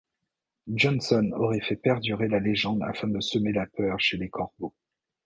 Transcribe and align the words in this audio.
Johnson 0.73 1.31
aurait 1.37 1.61
fait 1.61 1.75
perdurer 1.75 2.27
la 2.27 2.39
légende 2.39 2.81
afin 2.81 3.07
de 3.07 3.19
semer 3.19 3.51
la 3.53 3.67
peur 3.67 3.99
chez 3.99 4.17
les 4.17 4.31
Corbeaux. 4.31 4.73